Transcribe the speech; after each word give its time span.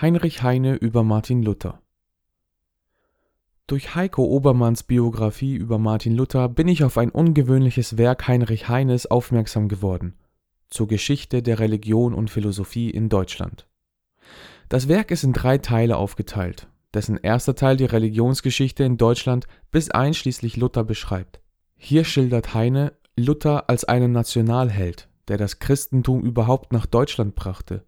Heinrich 0.00 0.44
Heine 0.44 0.76
über 0.76 1.02
Martin 1.02 1.42
Luther 1.42 1.82
Durch 3.66 3.96
Heiko 3.96 4.22
Obermanns 4.22 4.84
Biografie 4.84 5.56
über 5.56 5.78
Martin 5.78 6.14
Luther 6.14 6.48
bin 6.48 6.68
ich 6.68 6.84
auf 6.84 6.98
ein 6.98 7.10
ungewöhnliches 7.10 7.98
Werk 7.98 8.28
Heinrich 8.28 8.68
Heines 8.68 9.10
aufmerksam 9.10 9.66
geworden 9.66 10.14
zur 10.70 10.86
Geschichte 10.86 11.42
der 11.42 11.58
Religion 11.58 12.14
und 12.14 12.30
Philosophie 12.30 12.90
in 12.90 13.08
Deutschland. 13.08 13.66
Das 14.68 14.86
Werk 14.86 15.10
ist 15.10 15.24
in 15.24 15.32
drei 15.32 15.58
Teile 15.58 15.96
aufgeteilt, 15.96 16.68
dessen 16.94 17.16
erster 17.16 17.56
Teil 17.56 17.76
die 17.76 17.84
Religionsgeschichte 17.84 18.84
in 18.84 18.98
Deutschland 18.98 19.48
bis 19.72 19.90
einschließlich 19.90 20.56
Luther 20.56 20.84
beschreibt. 20.84 21.40
Hier 21.74 22.04
schildert 22.04 22.54
Heine 22.54 22.92
Luther 23.16 23.68
als 23.68 23.84
einen 23.84 24.12
Nationalheld, 24.12 25.08
der 25.26 25.38
das 25.38 25.58
Christentum 25.58 26.22
überhaupt 26.22 26.72
nach 26.72 26.86
Deutschland 26.86 27.34
brachte 27.34 27.84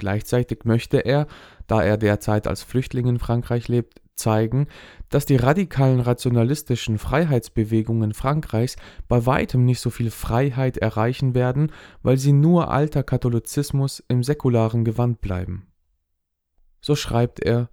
Gleichzeitig 0.00 0.64
möchte 0.64 0.96
er, 0.96 1.26
da 1.66 1.82
er 1.82 1.98
derzeit 1.98 2.48
als 2.48 2.62
Flüchtling 2.62 3.06
in 3.06 3.18
Frankreich 3.18 3.68
lebt, 3.68 4.00
zeigen, 4.14 4.66
dass 5.10 5.26
die 5.26 5.36
radikalen 5.36 6.00
rationalistischen 6.00 6.96
Freiheitsbewegungen 6.96 8.14
Frankreichs 8.14 8.76
bei 9.08 9.26
weitem 9.26 9.66
nicht 9.66 9.80
so 9.80 9.90
viel 9.90 10.10
Freiheit 10.10 10.78
erreichen 10.78 11.34
werden, 11.34 11.70
weil 12.02 12.16
sie 12.16 12.32
nur 12.32 12.70
alter 12.70 13.02
Katholizismus 13.02 14.02
im 14.08 14.22
säkularen 14.22 14.86
Gewand 14.86 15.20
bleiben. 15.20 15.66
So 16.80 16.96
schreibt 16.96 17.40
er 17.40 17.68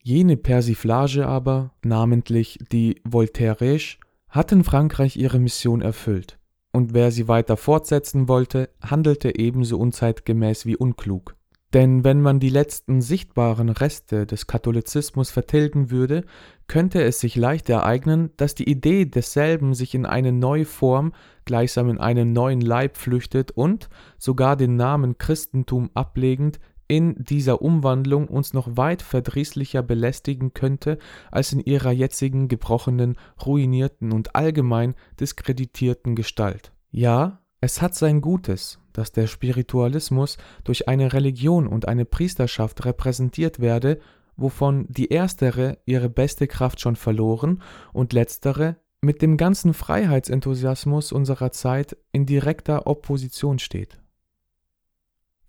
Jene 0.00 0.36
Persiflage 0.36 1.26
aber, 1.26 1.72
namentlich 1.84 2.60
die 2.70 3.02
Voltaire'sche, 3.04 3.98
hatten 4.28 4.62
Frankreich 4.62 5.16
ihre 5.16 5.40
Mission 5.40 5.82
erfüllt 5.82 6.37
und 6.72 6.94
wer 6.94 7.10
sie 7.10 7.28
weiter 7.28 7.56
fortsetzen 7.56 8.28
wollte, 8.28 8.70
handelte 8.82 9.38
ebenso 9.38 9.78
unzeitgemäß 9.78 10.66
wie 10.66 10.76
unklug. 10.76 11.34
Denn 11.74 12.02
wenn 12.02 12.22
man 12.22 12.40
die 12.40 12.48
letzten 12.48 13.02
sichtbaren 13.02 13.68
Reste 13.68 14.24
des 14.24 14.46
Katholizismus 14.46 15.30
vertilgen 15.30 15.90
würde, 15.90 16.24
könnte 16.66 17.02
es 17.02 17.20
sich 17.20 17.36
leicht 17.36 17.68
ereignen, 17.68 18.30
dass 18.38 18.54
die 18.54 18.68
Idee 18.70 19.04
desselben 19.04 19.74
sich 19.74 19.94
in 19.94 20.06
eine 20.06 20.32
neue 20.32 20.64
Form, 20.64 21.12
gleichsam 21.44 21.90
in 21.90 21.98
einen 21.98 22.32
neuen 22.32 22.62
Leib 22.62 22.96
flüchtet 22.96 23.50
und, 23.50 23.90
sogar 24.18 24.56
den 24.56 24.76
Namen 24.76 25.18
Christentum 25.18 25.90
ablegend, 25.92 26.58
in 26.88 27.22
dieser 27.22 27.62
Umwandlung 27.62 28.28
uns 28.28 28.54
noch 28.54 28.76
weit 28.76 29.02
verdrießlicher 29.02 29.82
belästigen 29.82 30.54
könnte 30.54 30.98
als 31.30 31.52
in 31.52 31.60
ihrer 31.60 31.92
jetzigen 31.92 32.48
gebrochenen, 32.48 33.16
ruinierten 33.44 34.10
und 34.12 34.34
allgemein 34.34 34.94
diskreditierten 35.20 36.16
Gestalt. 36.16 36.72
Ja, 36.90 37.40
es 37.60 37.82
hat 37.82 37.94
sein 37.94 38.20
Gutes, 38.20 38.78
dass 38.92 39.12
der 39.12 39.26
Spiritualismus 39.26 40.38
durch 40.64 40.88
eine 40.88 41.12
Religion 41.12 41.66
und 41.66 41.86
eine 41.86 42.04
Priesterschaft 42.04 42.84
repräsentiert 42.84 43.60
werde, 43.60 44.00
wovon 44.36 44.86
die 44.88 45.08
erstere 45.08 45.78
ihre 45.84 46.08
beste 46.08 46.46
Kraft 46.46 46.80
schon 46.80 46.96
verloren 46.96 47.62
und 47.92 48.12
letztere 48.12 48.76
mit 49.00 49.20
dem 49.22 49.36
ganzen 49.36 49.74
Freiheitsenthusiasmus 49.74 51.12
unserer 51.12 51.52
Zeit 51.52 51.96
in 52.12 52.26
direkter 52.26 52.86
Opposition 52.86 53.58
steht. 53.58 54.00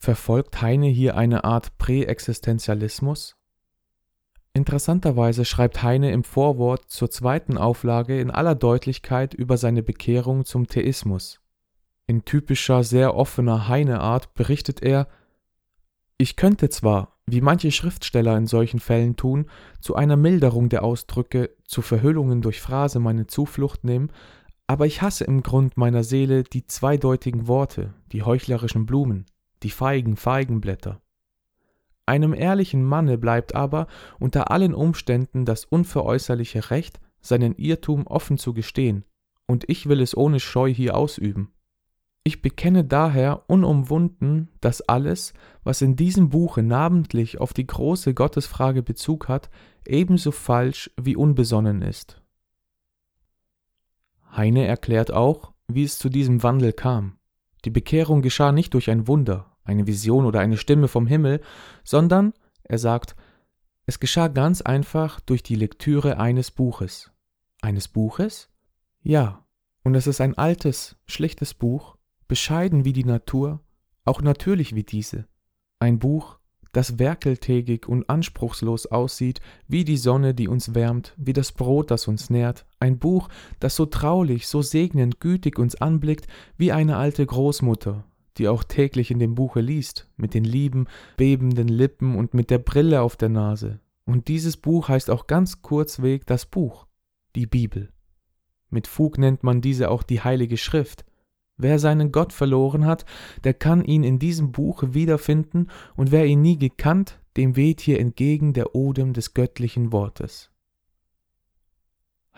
Verfolgt 0.02 0.62
Heine 0.62 0.88
hier 0.88 1.18
eine 1.18 1.44
Art 1.44 1.78
Präexistenzialismus? 1.78 3.36
Interessanterweise 4.54 5.44
schreibt 5.44 5.84
Heine 5.84 6.14
im 6.14 6.24
Vorwort 6.24 6.86
zur 6.90 7.12
zweiten 7.12 7.58
Auflage 7.58 8.18
in 8.22 8.32
aller 8.32 8.56
Deutlichkeit 8.56 9.34
über 9.34 9.58
seine 9.58 9.84
Bekehrung 9.84 10.46
zum 10.46 10.68
Theismus. 10.68 11.42
In 12.08 12.24
typischer, 12.24 12.86
sehr 12.86 13.14
offener 13.14 13.68
Heine-Art 13.68 14.34
berichtet 14.36 14.82
er: 14.82 15.10
Ich 16.18 16.38
könnte 16.38 16.70
zwar, 16.70 17.18
wie 17.26 17.42
manche 17.42 17.70
Schriftsteller 17.70 18.38
in 18.38 18.48
solchen 18.48 18.80
Fällen 18.80 19.18
tun, 19.18 19.48
zu 19.82 19.96
einer 19.96 20.16
Milderung 20.16 20.70
der 20.70 20.86
Ausdrücke, 20.86 21.50
zu 21.66 21.82
Verhüllungen 21.82 22.42
durch 22.42 22.62
Phrase 22.62 23.00
meine 23.02 23.28
Zuflucht 23.28 23.84
nehmen, 23.84 24.14
aber 24.66 24.86
ich 24.86 25.02
hasse 25.02 25.26
im 25.26 25.44
Grund 25.44 25.76
meiner 25.76 26.06
Seele 26.06 26.44
die 26.44 26.66
zweideutigen 26.66 27.48
Worte, 27.48 27.94
die 28.14 28.24
heuchlerischen 28.24 28.86
Blumen 28.86 29.26
die 29.64 29.70
feigen 29.70 30.16
Feigenblätter. 30.16 31.02
Einem 32.06 32.34
ehrlichen 32.34 32.84
Manne 32.84 33.18
bleibt 33.18 33.54
aber 33.54 33.88
unter 34.20 34.50
allen 34.50 34.74
Umständen 34.74 35.46
das 35.46 35.66
unveräußerliche 35.66 36.72
Recht, 36.72 37.00
seinen 37.22 37.56
Irrtum 37.56 38.08
offen 38.08 38.38
zu 38.38 38.54
gestehen, 38.54 39.06
und 39.46 39.70
ich 39.70 39.88
will 39.88 40.02
es 40.02 40.18
ohne 40.18 40.40
Scheu 40.40 40.74
hier 40.74 40.98
ausüben. 40.98 41.52
Ich 42.24 42.42
bekenne 42.42 42.84
daher 42.84 43.44
unumwunden, 43.48 44.50
dass 44.60 44.82
alles, 44.82 45.34
was 45.64 45.82
in 45.82 45.96
diesem 45.96 46.30
Buche 46.30 46.64
namentlich 46.64 47.40
auf 47.40 47.54
die 47.54 47.66
große 47.66 48.14
Gottesfrage 48.14 48.84
Bezug 48.84 49.28
hat, 49.28 49.50
ebenso 49.86 50.32
falsch 50.32 50.92
wie 51.00 51.16
unbesonnen 51.16 51.82
ist. 51.82 52.22
Heine 54.36 54.66
erklärt 54.66 55.12
auch, 55.12 55.54
wie 55.68 55.84
es 55.84 55.98
zu 55.98 56.10
diesem 56.10 56.44
Wandel 56.44 56.74
kam. 56.74 57.19
Die 57.66 57.70
Bekehrung 57.70 58.22
geschah 58.22 58.52
nicht 58.52 58.74
durch 58.74 58.90
ein 58.90 59.08
Wunder, 59.08 59.58
eine 59.64 59.88
Vision 59.88 60.26
oder 60.26 60.40
eine 60.40 60.58
Stimme 60.58 60.88
vom 60.88 61.08
Himmel, 61.08 61.42
sondern, 61.84 62.34
er 62.64 62.78
sagt, 62.78 63.16
es 63.86 64.00
geschah 64.00 64.28
ganz 64.28 64.62
einfach 64.62 65.20
durch 65.20 65.44
die 65.44 65.56
Lektüre 65.56 66.20
eines 66.20 66.52
Buches. 66.52 67.12
Eines 67.62 67.88
Buches? 67.88 68.50
Ja, 69.02 69.46
und 69.84 69.96
es 69.96 70.08
ist 70.08 70.22
ein 70.22 70.38
altes, 70.38 70.96
schlichtes 71.06 71.54
Buch, 71.54 71.98
bescheiden 72.28 72.86
wie 72.86 72.94
die 72.94 73.06
Natur, 73.06 73.62
auch 74.06 74.22
natürlich 74.22 74.76
wie 74.76 74.84
diese. 74.84 75.28
Ein 75.80 76.00
Buch, 76.00 76.39
das 76.72 77.00
werkeltägig 77.00 77.88
und 77.88 78.10
anspruchslos 78.10 78.86
aussieht, 78.86 79.42
wie 79.68 79.84
die 79.84 79.98
Sonne, 79.98 80.34
die 80.34 80.48
uns 80.48 80.76
wärmt, 80.76 81.14
wie 81.18 81.34
das 81.34 81.52
Brot, 81.52 81.92
das 81.92 82.08
uns 82.08 82.30
nährt, 82.30 82.66
ein 82.80 83.00
Buch, 83.00 83.30
das 83.60 83.76
so 83.76 83.86
traulich, 83.86 84.48
so 84.48 84.62
segnend 84.62 85.20
gütig 85.20 85.60
uns 85.60 85.76
anblickt, 85.76 86.28
wie 86.58 86.72
eine 86.72 86.98
alte 86.98 87.26
Großmutter, 87.26 88.06
die 88.38 88.48
auch 88.48 88.64
täglich 88.64 89.12
in 89.12 89.20
dem 89.20 89.36
Buche 89.36 89.62
liest, 89.62 90.10
mit 90.18 90.34
den 90.34 90.44
lieben, 90.44 90.88
bebenden 91.18 91.68
Lippen 91.68 92.16
und 92.16 92.34
mit 92.34 92.50
der 92.50 92.60
Brille 92.60 93.02
auf 93.02 93.16
der 93.16 93.30
Nase. 93.30 93.80
Und 94.06 94.28
dieses 94.28 94.58
Buch 94.58 94.90
heißt 94.90 95.10
auch 95.10 95.28
ganz 95.28 95.62
kurzweg 95.62 96.26
das 96.26 96.46
Buch, 96.46 96.88
die 97.36 97.46
Bibel. 97.46 97.90
Mit 98.70 98.88
Fug 98.88 99.18
nennt 99.18 99.44
man 99.44 99.62
diese 99.62 99.90
auch 99.90 100.04
die 100.04 100.22
Heilige 100.22 100.58
Schrift, 100.58 101.06
Wer 101.62 101.78
seinen 101.78 102.14
Gott 102.14 102.32
verloren 102.32 102.86
hat, 102.86 103.06
der 103.44 103.54
kann 103.54 103.84
ihn 103.84 104.04
in 104.04 104.18
diesem 104.18 104.54
Buche 104.54 104.94
wiederfinden, 104.94 105.68
und 105.98 106.10
wer 106.10 106.26
ihn 106.26 106.42
nie 106.42 106.58
gekannt, 106.58 107.20
dem 107.36 107.58
weht 107.58 107.82
hier 107.82 108.00
entgegen 108.00 108.54
der 108.54 108.76
Odem 108.76 109.12
des 109.12 109.34
göttlichen 109.34 109.92
Wortes. 109.92 110.52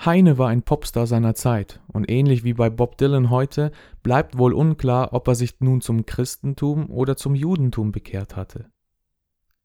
Heine 0.03 0.39
war 0.39 0.49
ein 0.49 0.63
Popstar 0.63 1.05
seiner 1.05 1.35
Zeit, 1.35 1.81
und 1.87 2.09
ähnlich 2.09 2.43
wie 2.43 2.53
bei 2.53 2.71
Bob 2.71 2.97
Dylan 2.97 3.29
heute 3.29 3.71
bleibt 4.01 4.39
wohl 4.39 4.53
unklar, 4.53 5.13
ob 5.13 5.27
er 5.27 5.35
sich 5.35 5.59
nun 5.59 5.81
zum 5.81 6.07
Christentum 6.07 6.89
oder 6.89 7.15
zum 7.15 7.35
Judentum 7.35 7.91
bekehrt 7.91 8.35
hatte. 8.35 8.71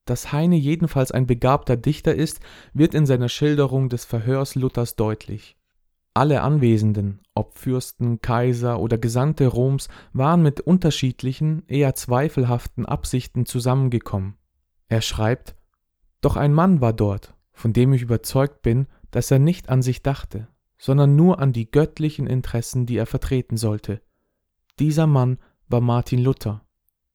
Dass 0.04 0.32
Heine 0.32 0.56
jedenfalls 0.56 1.12
ein 1.12 1.26
begabter 1.26 1.78
Dichter 1.78 2.14
ist, 2.14 2.40
wird 2.74 2.92
in 2.92 3.06
seiner 3.06 3.30
Schilderung 3.30 3.88
des 3.88 4.04
Verhörs 4.04 4.54
Luthers 4.54 4.96
deutlich. 4.96 5.55
Alle 6.16 6.40
Anwesenden, 6.40 7.20
ob 7.34 7.58
Fürsten, 7.58 8.22
Kaiser 8.22 8.80
oder 8.80 8.96
Gesandte 8.96 9.48
Roms, 9.48 9.90
waren 10.14 10.42
mit 10.42 10.62
unterschiedlichen, 10.62 11.62
eher 11.66 11.94
zweifelhaften 11.94 12.86
Absichten 12.86 13.44
zusammengekommen. 13.44 14.38
Er 14.88 15.02
schreibt 15.02 15.56
Doch 16.22 16.36
ein 16.36 16.54
Mann 16.54 16.80
war 16.80 16.94
dort, 16.94 17.34
von 17.52 17.74
dem 17.74 17.92
ich 17.92 18.00
überzeugt 18.00 18.62
bin, 18.62 18.86
dass 19.10 19.30
er 19.30 19.38
nicht 19.38 19.68
an 19.68 19.82
sich 19.82 20.02
dachte, 20.02 20.48
sondern 20.78 21.16
nur 21.16 21.38
an 21.38 21.52
die 21.52 21.70
göttlichen 21.70 22.26
Interessen, 22.26 22.86
die 22.86 22.96
er 22.96 23.04
vertreten 23.04 23.58
sollte. 23.58 24.00
Dieser 24.78 25.06
Mann 25.06 25.36
war 25.68 25.82
Martin 25.82 26.20
Luther, 26.20 26.62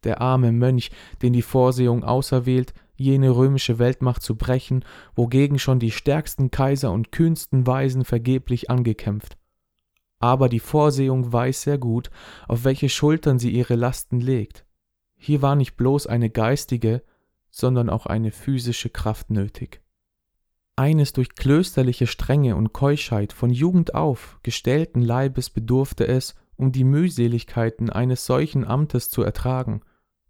der 0.03 0.21
arme 0.21 0.51
Mönch, 0.51 0.91
den 1.23 1.33
die 1.33 1.41
Vorsehung 1.41 2.03
auserwählt, 2.03 2.75
jene 3.01 3.31
römische 3.31 3.79
Weltmacht 3.79 4.21
zu 4.21 4.35
brechen, 4.35 4.85
wogegen 5.15 5.59
schon 5.59 5.79
die 5.79 5.91
stärksten 5.91 6.51
Kaiser 6.51 6.91
und 6.91 7.11
kühnsten 7.11 7.67
Weisen 7.67 8.05
vergeblich 8.05 8.69
angekämpft. 8.69 9.37
Aber 10.19 10.49
die 10.49 10.59
Vorsehung 10.59 11.33
weiß 11.33 11.63
sehr 11.63 11.77
gut, 11.77 12.11
auf 12.47 12.63
welche 12.63 12.89
Schultern 12.89 13.39
sie 13.39 13.49
ihre 13.49 13.75
Lasten 13.75 14.19
legt. 14.19 14.65
Hier 15.17 15.41
war 15.41 15.55
nicht 15.55 15.75
bloß 15.75 16.07
eine 16.07 16.29
geistige, 16.29 17.03
sondern 17.49 17.89
auch 17.89 18.05
eine 18.05 18.31
physische 18.31 18.89
Kraft 18.89 19.29
nötig. 19.29 19.81
Eines 20.75 21.13
durch 21.13 21.35
klösterliche 21.35 22.07
Strenge 22.07 22.55
und 22.55 22.71
Keuschheit 22.71 23.33
von 23.33 23.49
Jugend 23.49 23.93
auf 23.93 24.39
gestellten 24.41 25.01
Leibes 25.01 25.49
bedurfte 25.49 26.07
es, 26.07 26.35
um 26.55 26.71
die 26.71 26.83
Mühseligkeiten 26.83 27.89
eines 27.89 28.25
solchen 28.25 28.65
Amtes 28.65 29.09
zu 29.09 29.21
ertragen, 29.23 29.81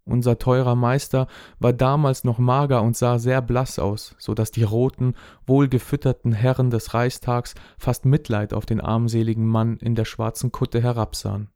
unser 0.04 0.38
teurer 0.38 0.74
Meister 0.74 1.28
war 1.60 1.72
damals 1.72 2.24
noch 2.24 2.38
mager 2.38 2.82
und 2.82 2.96
sah 2.96 3.18
sehr 3.18 3.40
blass 3.40 3.78
aus, 3.78 4.16
so 4.18 4.34
dass 4.34 4.50
die 4.50 4.64
roten, 4.64 5.14
wohlgefütterten 5.46 6.32
Herren 6.32 6.70
des 6.70 6.92
Reichstags 6.92 7.54
fast 7.78 8.04
Mitleid 8.04 8.52
auf 8.52 8.66
den 8.66 8.80
armseligen 8.80 9.46
Mann 9.46 9.76
in 9.76 9.94
der 9.94 10.04
schwarzen 10.04 10.50
Kutte 10.50 10.82
herabsahen. 10.82 11.50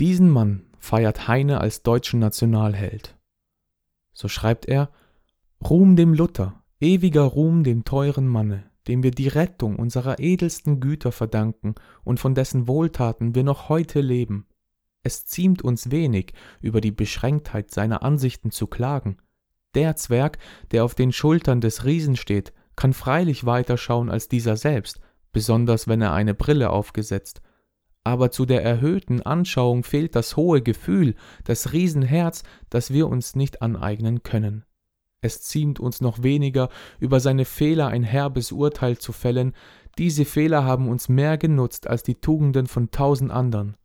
Diesen 0.00 0.28
Mann 0.28 0.66
feiert 0.78 1.28
Heine 1.28 1.60
als 1.60 1.82
deutschen 1.82 2.18
Nationalheld. 2.18 3.16
So 4.12 4.26
schreibt 4.26 4.66
er 4.66 4.90
Ruhm 5.62 5.94
dem 5.94 6.12
Luther, 6.12 6.64
ewiger 6.80 7.22
Ruhm 7.22 7.62
dem 7.62 7.84
teuren 7.84 8.26
Manne, 8.26 8.64
dem 8.88 9.04
wir 9.04 9.12
die 9.12 9.28
Rettung 9.28 9.76
unserer 9.76 10.18
edelsten 10.18 10.80
Güter 10.80 11.12
verdanken 11.12 11.76
und 12.02 12.18
von 12.18 12.34
dessen 12.34 12.66
Wohltaten 12.66 13.36
wir 13.36 13.44
noch 13.44 13.68
heute 13.68 14.00
leben. 14.00 14.46
Es 15.02 15.26
ziemt 15.26 15.62
uns 15.62 15.90
wenig, 15.90 16.32
über 16.60 16.80
die 16.80 16.92
Beschränktheit 16.92 17.70
seiner 17.70 18.02
Ansichten 18.02 18.50
zu 18.50 18.66
klagen. 18.66 19.16
Der 19.74 19.96
Zwerg, 19.96 20.38
der 20.70 20.84
auf 20.84 20.94
den 20.94 21.12
Schultern 21.12 21.60
des 21.60 21.84
Riesen 21.84 22.16
steht, 22.16 22.52
kann 22.76 22.92
freilich 22.92 23.44
weiter 23.44 23.76
schauen 23.76 24.10
als 24.10 24.28
dieser 24.28 24.56
selbst, 24.56 25.00
besonders 25.32 25.88
wenn 25.88 26.00
er 26.02 26.12
eine 26.12 26.34
Brille 26.34 26.70
aufgesetzt. 26.70 27.42
Aber 28.04 28.30
zu 28.30 28.46
der 28.46 28.64
erhöhten 28.64 29.22
Anschauung 29.22 29.84
fehlt 29.84 30.16
das 30.16 30.36
hohe 30.36 30.62
Gefühl, 30.62 31.14
das 31.44 31.72
Riesenherz, 31.72 32.42
das 32.68 32.92
wir 32.92 33.08
uns 33.08 33.36
nicht 33.36 33.62
aneignen 33.62 34.22
können. 34.22 34.64
Es 35.20 35.40
ziemt 35.40 35.78
uns 35.78 36.00
noch 36.00 36.22
weniger, 36.24 36.68
über 36.98 37.20
seine 37.20 37.44
Fehler 37.44 37.88
ein 37.88 38.02
herbes 38.02 38.50
Urteil 38.50 38.98
zu 38.98 39.12
fällen, 39.12 39.54
diese 39.98 40.24
Fehler 40.24 40.64
haben 40.64 40.88
uns 40.88 41.08
mehr 41.08 41.38
genutzt 41.38 41.86
als 41.86 42.02
die 42.02 42.16
Tugenden 42.16 42.66
von 42.66 42.90
tausend 42.90 43.30
andern. 43.30 43.76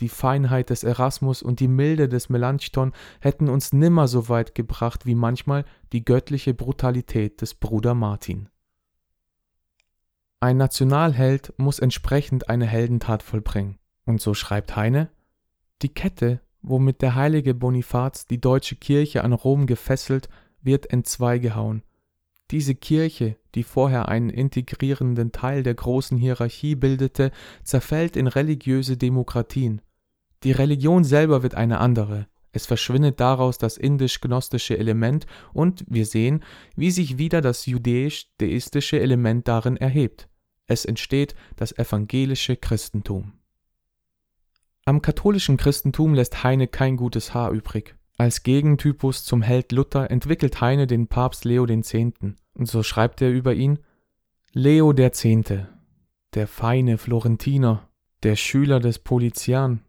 Die 0.00 0.08
Feinheit 0.08 0.70
des 0.70 0.82
Erasmus 0.82 1.42
und 1.42 1.60
die 1.60 1.68
Milde 1.68 2.08
des 2.08 2.30
Melanchthon 2.30 2.92
hätten 3.20 3.48
uns 3.50 3.72
nimmer 3.72 4.08
so 4.08 4.28
weit 4.30 4.54
gebracht 4.54 5.04
wie 5.04 5.14
manchmal 5.14 5.64
die 5.92 6.04
göttliche 6.04 6.54
Brutalität 6.54 7.42
des 7.42 7.54
Bruder 7.54 7.94
Martin. 7.94 8.48
Ein 10.40 10.56
Nationalheld 10.56 11.52
muss 11.58 11.78
entsprechend 11.78 12.48
eine 12.48 12.66
Heldentat 12.66 13.22
vollbringen. 13.22 13.78
Und 14.06 14.22
so 14.22 14.32
schreibt 14.32 14.74
Heine, 14.74 15.10
die 15.82 15.90
Kette, 15.90 16.40
womit 16.62 17.02
der 17.02 17.14
heilige 17.14 17.54
Bonifaz 17.54 18.26
die 18.26 18.40
deutsche 18.40 18.76
Kirche 18.76 19.22
an 19.22 19.34
Rom 19.34 19.66
gefesselt, 19.66 20.30
wird 20.62 20.90
entzweigehauen. 20.90 21.82
Diese 22.50 22.74
Kirche, 22.74 23.36
die 23.54 23.62
vorher 23.62 24.08
einen 24.08 24.30
integrierenden 24.30 25.30
Teil 25.30 25.62
der 25.62 25.74
großen 25.74 26.16
Hierarchie 26.16 26.74
bildete, 26.74 27.32
zerfällt 27.62 28.16
in 28.16 28.26
religiöse 28.26 28.96
Demokratien. 28.96 29.82
Die 30.42 30.52
Religion 30.52 31.04
selber 31.04 31.42
wird 31.42 31.54
eine 31.54 31.78
andere. 31.78 32.26
Es 32.52 32.66
verschwindet 32.66 33.20
daraus 33.20 33.58
das 33.58 33.76
indisch-gnostische 33.76 34.76
Element 34.76 35.26
und 35.52 35.84
wir 35.86 36.06
sehen, 36.06 36.42
wie 36.76 36.90
sich 36.90 37.18
wieder 37.18 37.40
das 37.40 37.66
judäisch-deistische 37.66 38.98
Element 38.98 39.46
darin 39.46 39.76
erhebt. 39.76 40.28
Es 40.66 40.84
entsteht 40.84 41.34
das 41.56 41.76
evangelische 41.76 42.56
Christentum. 42.56 43.34
Am 44.84 45.02
katholischen 45.02 45.56
Christentum 45.56 46.14
lässt 46.14 46.42
Heine 46.42 46.66
kein 46.66 46.96
gutes 46.96 47.34
Haar 47.34 47.50
übrig. 47.52 47.96
Als 48.16 48.42
Gegentypus 48.42 49.24
zum 49.24 49.42
Held 49.42 49.72
Luther 49.72 50.10
entwickelt 50.10 50.60
Heine 50.60 50.86
den 50.86 51.06
Papst 51.06 51.44
Leo 51.44 51.66
X. 51.66 51.94
Und 51.94 52.66
so 52.66 52.82
schreibt 52.82 53.22
er 53.22 53.30
über 53.30 53.54
ihn 53.54 53.78
Leo 54.52 54.92
X., 54.92 55.26
der 56.34 56.46
feine 56.46 56.98
Florentiner, 56.98 57.88
der 58.22 58.36
Schüler 58.36 58.80
des 58.80 58.98
Polizian, 58.98 59.82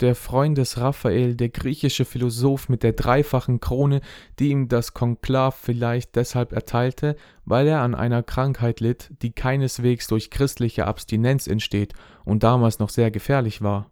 der 0.00 0.14
Freund 0.14 0.58
des 0.58 0.78
Raphael, 0.78 1.36
der 1.36 1.48
griechische 1.48 2.04
Philosoph 2.04 2.68
mit 2.68 2.82
der 2.82 2.92
dreifachen 2.92 3.60
Krone, 3.60 4.00
die 4.38 4.50
ihm 4.50 4.68
das 4.68 4.94
Konklav 4.94 5.56
vielleicht 5.56 6.16
deshalb 6.16 6.52
erteilte, 6.52 7.16
weil 7.44 7.66
er 7.66 7.80
an 7.80 7.94
einer 7.94 8.22
Krankheit 8.22 8.80
litt, 8.80 9.12
die 9.22 9.32
keineswegs 9.32 10.06
durch 10.08 10.30
christliche 10.30 10.86
Abstinenz 10.86 11.46
entsteht 11.46 11.92
und 12.24 12.42
damals 12.42 12.78
noch 12.78 12.90
sehr 12.90 13.10
gefährlich 13.10 13.62
war. 13.62 13.90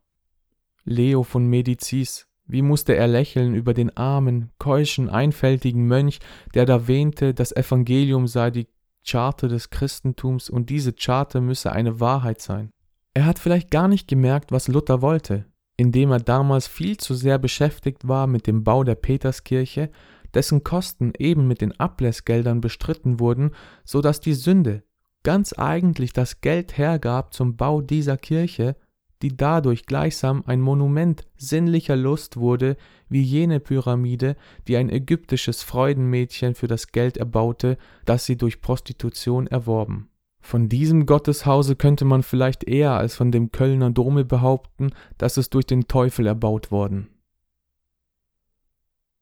Leo 0.84 1.22
von 1.22 1.46
Medicis, 1.46 2.26
wie 2.46 2.62
musste 2.62 2.96
er 2.96 3.06
lächeln 3.06 3.54
über 3.54 3.72
den 3.72 3.96
armen, 3.96 4.50
keuschen, 4.58 5.08
einfältigen 5.08 5.87
Mönch, 5.87 6.19
der 6.54 6.66
da 6.66 6.88
wähnte, 6.88 7.34
das 7.34 7.52
Evangelium 7.52 8.26
sei 8.26 8.50
die 8.50 8.66
Charte 9.04 9.49
des 9.49 9.70
Christentums 9.70 10.50
und 10.50 10.70
diese 10.70 10.94
Charte 10.94 11.40
müsse 11.40 11.72
eine 11.72 12.00
Wahrheit 12.00 12.40
sein. 12.40 12.70
Er 13.14 13.26
hat 13.26 13.38
vielleicht 13.38 13.70
gar 13.70 13.88
nicht 13.88 14.08
gemerkt, 14.08 14.52
was 14.52 14.69
Luther 14.69 15.02
wollte, 15.02 15.46
indem 15.77 16.11
er 16.13 16.21
damals 16.21 16.67
viel 16.67 16.97
zu 16.97 17.15
sehr 17.15 17.39
beschäftigt 17.39 18.07
war 18.07 18.27
mit 18.27 18.47
dem 18.47 18.65
Bau 18.65 18.85
der 18.85 18.95
Peterskirche, 18.95 19.91
dessen 20.35 20.65
Kosten 20.65 21.13
eben 21.19 21.47
mit 21.47 21.61
den 21.61 21.79
Ablässgeldern 21.79 22.61
bestritten 22.61 23.21
wurden, 23.21 23.53
so 23.85 24.01
dass 24.01 24.21
die 24.21 24.35
Sünde 24.35 24.83
ganz 25.23 25.53
eigentlich 25.53 26.13
das 26.13 26.41
Geld 26.41 26.77
hergab 26.77 27.33
zum 27.33 27.57
Bau 27.57 27.81
dieser 27.81 28.17
Kirche, 28.17 28.77
die 29.23 29.37
dadurch 29.37 29.87
gleichsam 29.87 30.43
ein 30.47 30.61
Monument 30.61 31.25
sinnlicher 31.37 31.95
Lust 31.97 32.37
wurde, 32.37 32.77
wie 33.09 33.23
jene 33.23 33.61
Pyramide, 33.61 34.37
die 34.67 34.77
ein 34.77 34.91
ägyptisches 34.91 35.63
Freudenmädchen 35.63 36.57
für 36.57 36.67
das 36.67 36.89
Geld 36.89 37.17
erbaute, 37.17 37.79
das 38.05 38.27
sie 38.27 38.37
durch 38.37 38.61
Prostitution 38.61 39.47
erworben. 39.47 40.09
Von 40.43 40.69
diesem 40.69 41.06
Gotteshause 41.06 41.77
könnte 41.77 42.05
man 42.05 42.23
vielleicht 42.23 42.65
eher 42.65 42.93
als 42.93 43.15
von 43.15 43.31
dem 43.31 43.53
Kölner 43.53 43.91
Dome 43.91 44.25
behaupten, 44.25 44.91
dass 45.17 45.37
es 45.37 45.49
durch 45.49 45.67
den 45.67 45.87
Teufel 45.87 46.27
erbaut 46.27 46.71
worden. 46.71 47.09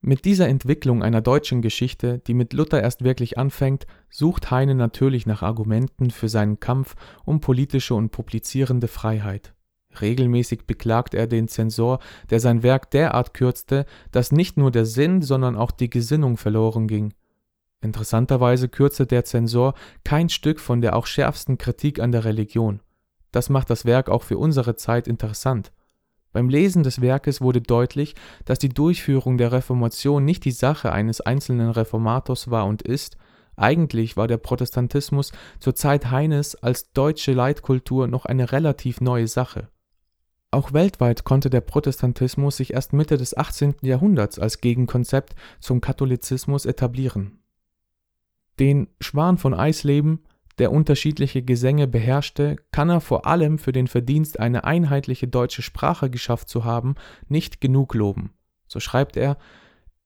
Mit 0.03 0.25
dieser 0.25 0.49
Entwicklung 0.49 1.03
einer 1.03 1.21
deutschen 1.21 1.61
Geschichte, 1.61 2.21
die 2.21 2.33
mit 2.33 2.55
Luther 2.55 2.83
erst 2.83 3.05
wirklich 3.05 3.37
anfängt, 3.37 3.87
sucht 4.09 4.51
Heine 4.51 4.75
natürlich 4.75 5.27
nach 5.27 5.43
Argumenten 5.43 6.11
für 6.11 6.31
seinen 6.31 6.59
Kampf 6.59 6.97
um 7.27 7.41
politische 7.41 7.95
und 7.95 8.11
publizierende 8.11 8.89
Freiheit. 8.89 9.55
Regelmäßig 10.01 10.67
beklagt 10.67 11.13
er 11.13 11.27
den 11.27 11.49
Zensor, 11.49 11.99
der 12.31 12.41
sein 12.41 12.63
Werk 12.63 12.91
derart 12.93 13.35
kürzte, 13.35 13.85
dass 14.11 14.33
nicht 14.33 14.57
nur 14.57 14.71
der 14.71 14.87
Sinn, 14.87 15.21
sondern 15.21 15.55
auch 15.55 15.71
die 15.71 15.91
Gesinnung 15.91 16.39
verloren 16.39 16.87
ging. 16.87 17.13
Interessanterweise 17.83 18.69
kürzte 18.69 19.07
der 19.07 19.25
Zensor 19.25 19.75
kein 20.05 20.29
Stück 20.29 20.61
von 20.61 20.81
der 20.81 20.97
auch 20.97 21.07
schärfsten 21.07 21.57
Kritik 21.57 21.99
an 21.99 22.13
der 22.13 22.25
Religion. 22.25 22.81
Das 23.33 23.49
macht 23.49 23.71
das 23.71 23.85
Werk 23.85 24.09
auch 24.11 24.23
für 24.23 24.37
unsere 24.37 24.77
Zeit 24.77 25.09
interessant. 25.09 25.73
Beim 26.33 26.49
Lesen 26.49 26.83
des 26.83 27.01
Werkes 27.01 27.41
wurde 27.41 27.61
deutlich, 27.61 28.15
dass 28.45 28.59
die 28.59 28.69
Durchführung 28.69 29.39
der 29.39 29.53
Reformation 29.53 30.25
nicht 30.25 30.45
die 30.45 30.53
Sache 30.53 30.93
eines 30.93 31.21
einzelnen 31.21 31.71
Reformators 31.71 32.51
war 32.51 32.67
und 32.67 32.83
ist, 32.83 33.17
eigentlich 33.57 34.17
war 34.17 34.29
der 34.29 34.39
Protestantismus 34.39 35.33
zur 35.59 35.75
Zeit 35.75 36.11
Heines 36.11 36.55
als 36.57 36.93
deutsche 36.93 37.33
Leitkultur 37.33 38.07
noch 38.07 38.27
eine 38.27 38.53
relativ 38.53 39.01
neue 39.01 39.27
Sache. 39.27 39.69
Auch 40.53 40.73
weltweit 40.73 41.25
konnte 41.25 41.51
der 41.51 41.61
Protestantismus 41.61 42.57
sich 42.57 42.75
erst 42.75 42.93
Mitte 42.93 43.17
des 43.17 43.37
18. 43.37 43.77
Jahrhunderts 43.83 44.39
als 44.39 44.61
Gegenkonzept 44.61 45.35
zum 45.61 45.81
Katholizismus 45.81 46.65
etablieren 46.65 47.40
den 48.61 48.89
Schwan 49.01 49.39
von 49.39 49.55
Eisleben, 49.55 50.21
der 50.59 50.71
unterschiedliche 50.71 51.43
Gesänge 51.43 51.89
beherrschte, 51.89 52.57
kann 52.71 52.91
er 52.91 53.01
vor 53.01 53.27
allem 53.27 53.59
für 53.59 53.73
den 53.73 53.87
Verdienst, 53.87 54.39
eine 54.39 54.65
einheitliche 54.65 55.27
deutsche 55.27 55.63
Sprache 55.63 56.11
geschafft 56.11 56.51
zu 56.51 56.65
haben, 56.65 56.95
nicht 57.29 57.63
genug 57.63 57.95
loben. 57.95 58.35
So 58.69 58.79
schreibt 58.79 59.17
er 59.17 59.39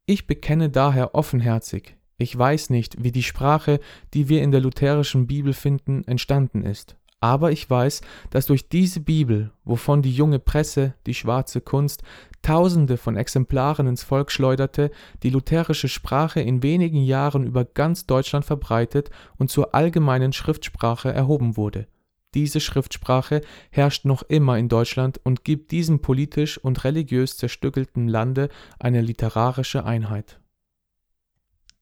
Ich 0.06 0.28
bekenne 0.28 0.70
daher 0.70 1.14
offenherzig, 1.14 1.96
ich 2.16 2.38
weiß 2.38 2.70
nicht, 2.70 3.02
wie 3.02 3.10
die 3.10 3.24
Sprache, 3.24 3.80
die 4.14 4.28
wir 4.28 4.42
in 4.42 4.52
der 4.52 4.60
lutherischen 4.60 5.26
Bibel 5.26 5.52
finden, 5.52 6.04
entstanden 6.04 6.62
ist. 6.62 6.96
Aber 7.24 7.52
ich 7.52 7.70
weiß, 7.70 8.02
dass 8.28 8.44
durch 8.44 8.68
diese 8.68 9.00
Bibel, 9.00 9.50
wovon 9.64 10.02
die 10.02 10.12
junge 10.12 10.38
Presse, 10.38 10.92
die 11.06 11.14
schwarze 11.14 11.62
Kunst, 11.62 12.02
Tausende 12.42 12.98
von 12.98 13.16
Exemplaren 13.16 13.86
ins 13.86 14.02
Volk 14.02 14.30
schleuderte, 14.30 14.90
die 15.22 15.30
lutherische 15.30 15.88
Sprache 15.88 16.42
in 16.42 16.62
wenigen 16.62 17.02
Jahren 17.02 17.42
über 17.46 17.64
ganz 17.64 18.04
Deutschland 18.04 18.44
verbreitet 18.44 19.08
und 19.38 19.50
zur 19.50 19.74
allgemeinen 19.74 20.34
Schriftsprache 20.34 21.14
erhoben 21.14 21.56
wurde. 21.56 21.86
Diese 22.34 22.60
Schriftsprache 22.60 23.40
herrscht 23.70 24.04
noch 24.04 24.22
immer 24.24 24.58
in 24.58 24.68
Deutschland 24.68 25.18
und 25.24 25.44
gibt 25.44 25.70
diesem 25.70 26.00
politisch 26.00 26.58
und 26.58 26.84
religiös 26.84 27.38
zerstückelten 27.38 28.06
Lande 28.06 28.50
eine 28.78 29.00
literarische 29.00 29.86
Einheit. 29.86 30.40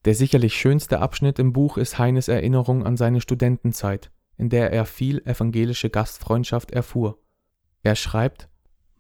Der 0.05 0.15
sicherlich 0.15 0.55
schönste 0.55 1.01
Abschnitt 1.01 1.41
im 1.41 1.53
Buch 1.53 1.79
ist 1.79 1.99
Heines 1.99 2.29
Erinnerung 2.29 2.87
an 2.87 2.97
seine 2.97 3.21
Studentenzeit 3.21 4.13
in 4.37 4.49
der 4.49 4.73
er 4.73 4.85
viel 4.85 5.21
evangelische 5.27 5.91
Gastfreundschaft 5.91 6.71
erfuhr. 6.71 7.19
Er 7.83 7.97
schreibt, 7.97 8.49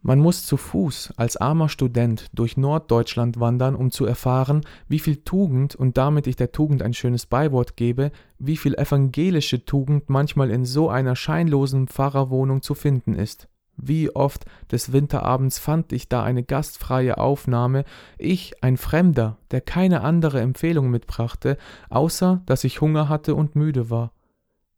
man 0.05 0.19
muss 0.19 0.45
zu 0.45 0.57
Fuß 0.57 1.15
als 1.17 1.37
armer 1.37 1.69
Student 1.69 2.27
durch 2.33 2.57
Norddeutschland 2.57 3.39
wandern, 3.39 3.77
um 3.77 3.93
zu 3.93 4.05
erfahren, 4.05 4.63
wie 4.89 4.99
viel 4.99 5.23
Tugend 5.23 5.77
und 5.77 5.97
damit 5.97 6.27
ich 6.27 6.35
der 6.35 6.51
Tugend 6.51 6.83
ein 6.83 6.93
schönes 6.93 7.27
Beiwort 7.27 7.77
gebe, 7.77 8.11
wie 8.37 8.57
viel 8.57 8.75
evangelische 8.75 9.65
Tugend 9.65 10.11
manchmal 10.11 10.51
in 10.51 10.65
so 10.65 10.89
einer 10.89 11.15
scheinlosen 11.15 11.87
Pfarrerwohnung 11.87 12.63
zu 12.63 12.75
finden 12.75 13.15
ist. 13.15 13.49
Wie 13.77 14.11
oft 14.11 14.45
des 14.73 14.93
Winterabends 14.93 15.61
fand 15.61 15.93
ich 15.93 16.09
da 16.09 16.25
eine 16.25 16.43
gastfreie 16.43 17.19
Aufnahme, 17.19 17.85
ich, 18.19 18.63
ein 18.63 18.77
Fremder, 18.77 19.39
der 19.53 19.61
keine 19.61 20.01
andere 20.01 20.41
Empfehlung 20.41 20.91
mitbrachte, 20.91 21.57
außer 21.91 22.43
dass 22.47 22.65
ich 22.65 22.81
Hunger 22.81 23.09
hatte 23.09 23.37
und 23.37 23.55
müde 23.55 23.89
war. 23.89 24.13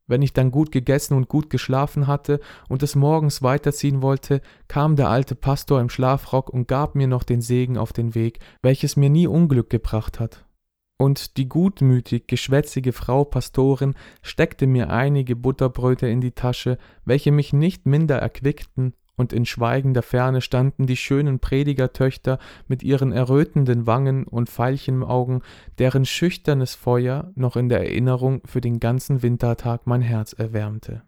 Wenn 0.07 0.23
ich 0.23 0.35
dann 0.35 0.51
gut 0.51 0.71
gegessen 0.71 1.15
und 1.15 1.29
gut 1.29 1.49
geschlafen 1.49 2.07
hatte 2.07 2.41
und 2.69 2.83
des 2.83 2.95
Morgens 2.95 3.43
weiterziehen 3.43 4.03
wollte, 4.03 4.43
kam 4.69 4.97
der 4.97 5.09
alte 5.09 5.35
Pastor 5.35 5.81
im 5.81 5.89
Schlafrock 5.89 6.51
und 6.51 6.69
gab 6.69 6.95
mir 6.95 7.07
noch 7.07 7.23
den 7.23 7.41
Segen 7.41 7.79
auf 7.79 7.93
den 7.93 8.15
Weg, 8.15 8.39
welches 8.63 8.97
mir 8.97 9.09
nie 9.09 9.27
Unglück 9.27 9.71
gebracht 9.71 10.21
hat. 10.21 10.45
und 10.97 11.37
die 11.37 11.49
gutmütig 11.49 12.29
geschwätzige 12.29 12.93
Frau 12.93 13.25
Pastorin 13.25 13.95
steckte 14.23 14.67
mir 14.67 14.91
einige 14.91 15.37
Butterbröte 15.37 16.07
in 16.07 16.21
die 16.21 16.33
Tasche, 16.33 16.79
welche 17.05 17.33
mich 17.33 17.53
nicht 17.53 17.85
minder 17.85 18.19
erquickten, 18.19 18.95
und 19.17 19.33
in 19.33 19.47
schweigender 19.47 20.03
Ferne 20.03 20.41
standen 20.41 20.87
die 20.87 20.97
schönen 20.97 21.39
Predigertöchter 21.39 22.39
mit 22.69 22.83
ihren 22.83 23.13
errötenden 23.13 23.87
Wangen 23.87 24.25
und 24.25 24.49
Veilchenaugen, 24.49 25.43
deren 25.79 26.05
schüchternes 26.05 26.75
Feuer 26.75 27.33
noch 27.35 27.57
in 27.57 27.69
der 27.69 27.81
Erinnerung 27.81 28.43
für 28.45 28.61
den 28.61 28.81
ganzen 28.81 29.23
Wintertag 29.23 29.87
mein 29.87 30.03
Herz 30.03 30.33
erwärmte 30.33 31.03